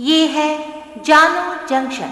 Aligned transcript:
ये 0.00 0.26
है 0.26 0.58
जानो 1.02 1.66
जंक्शन। 1.66 2.08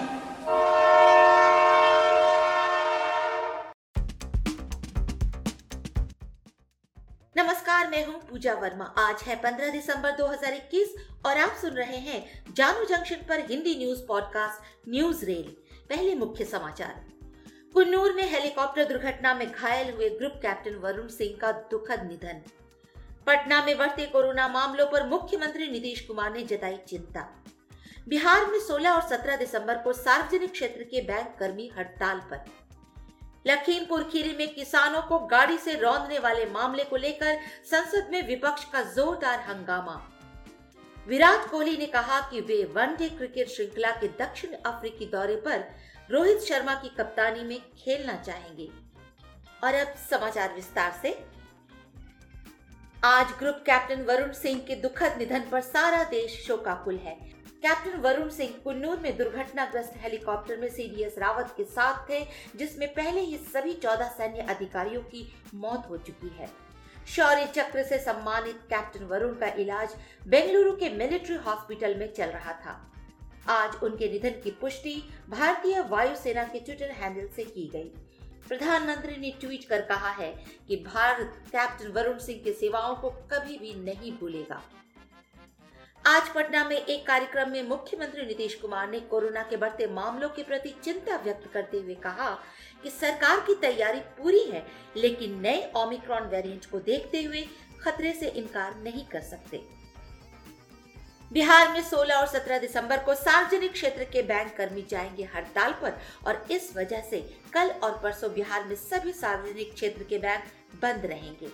नमस्कार, 7.36 7.90
मैं 7.90 8.06
हूँ 8.06 8.20
पूजा 8.20 8.54
वर्मा। 8.54 8.84
आज 8.84 9.22
है 9.22 9.36
15 9.36 9.70
दिसंबर 9.70 10.10
2021 10.10 10.94
और 11.26 11.38
आप 11.38 11.50
सुन 11.50 11.70
रहे 11.70 11.96
हैं 11.96 12.44
जानो 12.56 12.84
जंक्शन 12.84 13.16
पर 13.16 13.40
Hindi 13.40 13.74
news 13.74 14.06
podcast, 14.06 14.88
news 14.88 15.24
rail. 15.24 15.56
पहले 15.88 16.14
मुख्य 16.14 16.44
समाचार। 16.44 17.04
कुन्नूर 17.74 18.12
में 18.12 18.30
हेलीकॉप्टर 18.30 18.84
दुर्घटना 18.84 19.34
में 19.34 19.52
घायल 19.52 19.94
हुए 19.94 20.10
ग्रुप 20.10 20.32
कैप्टन 20.42 20.74
वरुण 20.74 21.08
सिंह 21.08 21.38
का 21.40 21.52
दुखद 21.52 22.02
निधन। 22.02 22.42
पटना 23.26 23.64
में 23.64 23.78
बढ़ते 23.78 24.06
कोरोना 24.06 24.48
मामलों 24.48 24.86
पर 24.86 25.06
मुख्यमंत्री 25.06 25.68
नीतीश 25.68 26.00
कुमार 26.00 26.32
ने 26.32 26.42
जताई 26.42 26.76
चिंता। 26.76 27.44
बिहार 28.08 28.46
में 28.46 28.58
16 28.58 28.90
और 28.90 29.02
17 29.02 29.36
दिसंबर 29.36 29.78
को 29.78 29.92
सार्वजनिक 29.92 30.52
क्षेत्र 30.52 30.82
के 30.82 31.00
बैंक 31.00 31.36
कर्मी 31.38 31.70
हड़ताल 31.78 32.18
पर। 32.18 32.44
लखीमपुर 33.46 34.04
खीरी 34.04 34.36
में 34.36 34.54
किसानों 34.54 35.02
को 35.02 35.18
गाड़ी 35.18 35.58
से 35.58 35.74
रौंदने 35.74 36.18
वाले 36.18 36.46
मामले 36.46 36.84
को 36.84 36.96
लेकर 36.96 37.38
संसद 37.70 38.08
में 38.12 38.26
विपक्ष 38.26 38.64
का 38.64 38.82
जोरदार 38.82 39.40
हंगामा। 39.40 40.10
विराट 41.08 41.50
कोहली 41.50 41.76
ने 41.76 41.86
कहा 41.86 42.20
कि 42.20 42.40
वे 42.40 42.64
वनडे 42.64 43.08
क्रिकेट 43.08 43.48
श्रृंखला 43.48 43.90
के 43.90 44.08
दक्षिण 44.08 44.50
अफ्रीकी 44.52 45.06
दौरे 45.06 45.36
पर 45.36 45.64
रोहित 46.10 46.38
शर्मा 46.38 46.74
की 46.74 46.88
कप्तानी 46.88 47.44
में 47.44 47.60
खेलना 47.60 48.16
चाहेंगे। 48.16 48.70
और 49.64 49.74
अब 49.74 49.94
समाचार 50.10 50.54
विस्तार 50.54 50.98
से। 51.02 51.24
आज 53.04 53.26
ग्रुप 53.38 53.54
कैप्टन 53.66 54.02
वरुण 54.02 54.32
सिंह 54.32 54.60
के 54.60 54.74
दुखद 54.74 55.14
निधन 55.18 55.40
पर 55.40 55.60
सारा 55.60 56.04
देश 56.04 56.46
शोकाकुल 56.46 56.96
है। 56.96 57.33
कैप्टन 57.64 58.00
वरुण 58.00 58.28
सिंह 58.28 58.50
कुन्नूर 58.64 58.98
में 59.00 59.16
दुर्घटनाग्रस्त 59.16 59.92
हेलीकॉप्टर 59.96 60.56
में 60.56 60.68
सीडीएस 60.68 61.14
रावत 61.18 61.54
के 61.56 61.64
साथ 61.64 62.08
थे, 62.10 62.20
जिसमें 62.56 62.88
पहले 62.88 63.20
ही 63.20 63.36
सभी 63.44 63.72
चौदह 63.74 64.08
सैन्य 64.08 64.40
अधिकारियों 64.48 65.00
की 65.02 65.22
मौत 65.54 65.86
हो 65.90 65.96
चुकी 65.98 66.28
है। 66.28 66.48
शौर्य 67.08 67.46
चक्र 67.46 67.82
से 67.82 67.98
सम्मानित 67.98 68.58
कैप्टन 68.70 69.04
वरुण 69.04 69.32
का 69.34 69.46
इलाज 69.54 69.94
बेंगलुरु 70.26 70.72
के 70.72 70.90
मिलिट्री 70.90 71.36
हॉस्पिटल 71.36 71.94
में 71.94 72.12
चल 72.12 72.30
रहा 72.30 72.52
था। 72.66 72.76
आज 73.48 73.82
उनके 73.82 74.12
निधन 74.12 74.40
की 74.44 74.50
पुष्टि 74.50 74.94
भारतीय 75.30 75.80
वायुसेना 75.80 76.44
के 76.44 76.60
ट्विटर 76.60 76.90
हैंडल 76.92 77.28
से 77.36 77.44
की 77.46 77.68
गई। 77.68 77.90
प्रधानमंत्री 78.48 79.16
ने 79.16 79.32
ट्वीट 79.40 79.64
कर 79.64 79.82
कहा 79.82 80.10
है 80.12 80.32
कि 80.68 80.76
भारत 80.86 81.42
कैप्टन 81.52 81.92
वरुण 81.92 82.18
सिंह 82.18 82.42
की 82.44 82.52
सेवाओं 82.52 82.94
को 82.94 83.10
कभी 83.32 83.58
भी 83.58 83.74
नहीं 83.82 84.12
भूलेगा। 84.12 84.62
आज 86.06 86.28
पटना 86.28 86.62
में 86.64 86.76
एक 86.76 87.06
कार्यक्रम 87.06 87.50
में 87.50 87.62
मुख्यमंत्री 87.62 88.24
नीतीश 88.26 88.54
कुमार 88.54 88.90
ने 88.90 88.98
कोरोना 89.00 89.42
के 89.42 89.56
बढ़ते 89.56 89.86
मामलों 89.86 90.28
के 90.28 90.42
प्रति 90.42 90.74
चिंता 90.84 91.16
व्यक्त 91.16 91.48
करते 91.52 91.78
हुए 91.78 91.94
कहा 91.94 92.28
कि 92.82 92.90
सरकार 92.90 93.40
की 93.40 93.54
तैयारी 93.54 94.00
पूरी 94.18 94.42
है, 94.44 94.64
लेकिन 94.96 95.40
नए 95.40 95.70
ओमिक्रॉन 95.76 96.28
वेरिएंट 96.28 96.66
को 96.66 96.78
देखते 96.80 97.22
हुए 97.22 97.44
खतरे 97.80 98.12
से 98.12 98.28
इनकार 98.28 98.74
नहीं 98.74 99.04
कर 99.06 99.20
सकते। 99.20 99.62
बिहार 101.30 101.72
में 101.72 101.80
16 101.82 102.14
और 102.14 102.26
17 102.28 102.60
दिसंबर 102.60 102.98
को 102.98 103.14
सार्वजनिक 103.14 103.72
क्षेत्र 103.72 104.04
के 104.04 104.22
बैंक 104.22 104.54
कर्मी 104.56 104.86
जाएँगे 104.90 105.28
हड़ताल 105.34 105.72
पर, 105.72 105.98
और 106.26 106.46
इस 106.50 106.72
वजह 106.76 107.00
से 107.00 107.20
कल 107.54 107.70
और 107.82 107.98
परसों 108.02 108.32
बिहार 108.34 108.64
में 108.64 108.76
सभी 108.76 109.12
सार्वजनिक 109.12 109.74
क्षेत्र 109.74 110.02
के 110.02 110.18
बैंक 110.18 110.44
बंद 110.82 111.06
रहेंगे। 111.06 111.48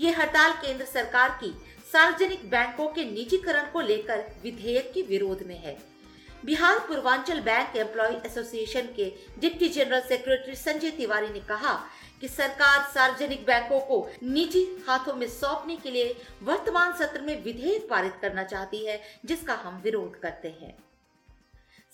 ये 0.00 0.10
हड़ताल 0.10 0.52
केंद्र 0.52 0.84
सरकार 0.84 1.38
की 1.42 1.56
सार्वजनिक 1.92 2.48
बैंकों 2.50 2.86
के 2.88 3.04
निजीकरण 3.04 3.70
को 3.72 3.80
लेकर 3.80 4.24
विधेयक 4.42 4.90
के 4.94 5.02
विरोध 5.02 5.42
में 5.46 5.58
है। 5.58 5.76
Bihar 6.44 6.78
Purvanchal 6.78 7.40
bank 7.40 7.76
employ 7.76 8.14
association 8.26 8.88
के 8.96 9.04
deputy 9.40 9.68
general 9.68 10.00
secretary 10.00 10.54
Sanjay 10.54 10.90
Tiwari 10.90 11.28
ने 11.28 11.40
कहा 11.40 11.74
कि 12.20 12.28
सरकार 12.28 12.82
सार्वजनिक 12.94 13.44
बैंकों 13.46 13.80
को 13.80 14.00
निजी 14.22 14.64
हाथों 14.88 15.14
में 15.14 15.26
सौंपने 15.28 15.76
के 15.76 15.90
लिए 15.90 16.14
वर्तमान 16.42 16.92
सत्र 16.96 17.20
में 17.20 17.42
विधेयक 17.44 17.88
पारित 17.90 18.18
करना 18.20 18.44
चाहती 18.44 18.84
है, 18.86 19.00
जिसका 19.24 19.54
हम 19.54 19.80
विरोध 19.84 20.20
करते 20.20 20.48
हैं। 20.48 20.74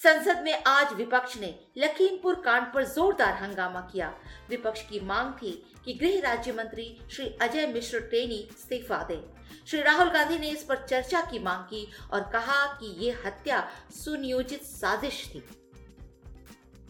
संसद 0.03 0.41
में 0.45 0.63
आज 0.67 0.93
विपक्ष 0.93 1.37
ने 1.39 1.49
लखीमपुर 1.79 2.35
कांड 2.35 2.65
पर 2.75 2.85
जोरदार 2.85 3.35
हंगामा 3.35 3.81
किया। 3.81 4.07
विपक्ष 4.49 4.81
की 4.89 5.01
मांग 5.01 5.33
थी 5.33 5.51
कि 5.85 5.93
गृह 5.93 6.19
राज्य 6.21 6.53
मंत्री 6.53 6.87
श्री 7.13 7.27
अजय 7.43 7.67
मिश्र 7.67 8.01
टेनी 8.01 8.39
इस्तीफा 8.51 8.97
दें। 9.03 9.21
श्री 9.67 9.83
राहुल 9.83 10.09
गांधी 10.11 10.39
ने 10.39 10.49
इस 10.49 10.65
पर 10.65 10.85
चर्चा 10.87 11.21
की 11.21 11.39
मांग 11.39 11.63
की 11.65 11.87
और 12.13 12.23
कहा 12.33 12.65
कि 12.73 12.87
ये 12.99 13.11
हत्या 13.27 13.69
सुनियोजित 13.95 14.63
साजिश 14.63 15.23
थी। 15.35 15.43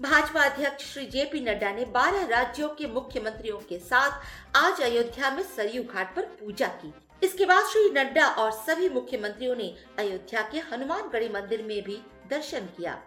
भाजपा 0.01 0.45
अध्यक्ष 0.45 0.93
श्री 0.93 1.07
जेपी 1.07 1.41
नड्डा 1.41 1.73
ने 1.73 1.85
12 1.85 2.27
राज्यों 2.29 2.69
के 2.69 2.87
मुख्यमंत्रियों 2.87 3.59
के 3.59 3.79
साथ 3.79 4.57
आज 4.57 4.81
अयोध्या 4.81 5.31
में 5.31 5.43
सरयू 5.57 5.83
घाट 5.85 6.17
पर 6.17 6.23
पूजा 6.41 6.67
की। 6.67 6.93
इसके 7.23 7.45
बाद 7.45 7.65
श्री 7.65 7.91
नड्डा 7.91 8.27
और 8.27 8.51
सभी 8.63 8.89
मुख्यमंत्रियों 8.89 9.57
ने 9.57 9.75
अयोध्या 9.99 10.49
के 10.53 10.59
हनुमानगढ़ी 10.73 11.29
मंदिर 11.29 11.63
में 11.63 11.83
भी 11.83 12.01
दर्शन 12.31 12.67
किया। 12.77 13.01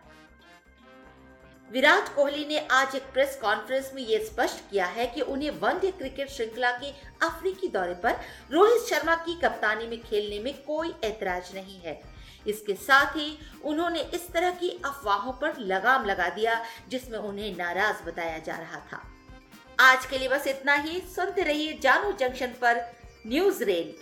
विराट 1.72 2.16
कोहली 2.16 2.46
ने 2.46 2.58
आज 2.72 2.96
एक 2.96 3.04
प्रेस 3.04 3.38
कॉन्फ्रेंस 3.42 3.92
में 3.96 4.02
यह 4.02 4.24
स्पष्ट 4.24 4.60
किया 4.72 4.86
है 4.86 5.08
कि 5.08 5.22
उन्हें 5.22 5.50
वनडे 5.52 5.92
क्रिकेट 5.92 6.30
श्रृंखला 6.30 6.72
के 6.72 6.92
अफ्रीकी 7.26 7.68
दौरे 7.68 7.94
पर 7.94 8.20
रोहित 8.52 8.82
शर्मा 8.82 9.16
की 9.16 9.40
कप्तानी 9.42 9.88
में 9.88 10.02
खेलने 10.02 10.40
में 10.40 10.54
कोई 10.64 10.94
ऐतराज 11.04 11.52
नहीं 11.56 11.80
है। 11.80 12.02
इसके 12.48 12.74
साथ 12.74 13.16
ही 13.16 13.38
उन्होंने 13.64 14.02
इस 14.14 14.30
तरह 14.30 14.52
की 14.52 14.70
अफवाहों 14.86 15.34
पर 15.34 15.58
लगाम 15.58 16.06
लगा 16.06 16.30
दिया, 16.30 16.66
जिसमें 16.90 17.20
उन्हें 17.20 17.56
नाराज़ 17.58 18.04
बताया 18.04 18.38
जा 18.38 18.56
रहा 18.56 18.80
था। 18.94 19.02
आज 19.80 20.06
के 20.06 20.18
लिए 20.18 20.28
बस 20.28 20.48
इतना 20.48 20.74
ही। 20.74 21.02
सुनते 21.16 21.44
रहिए 21.44 21.74
जानू 21.74 22.12
जंक्शन 22.12 22.54
पर 22.62 22.86
न्यूज़ 23.28 23.64
रेल 23.64 23.94